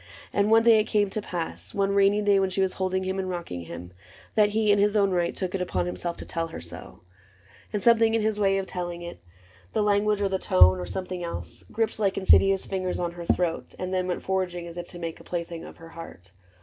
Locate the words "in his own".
4.71-5.11